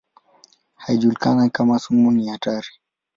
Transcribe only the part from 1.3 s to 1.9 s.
kama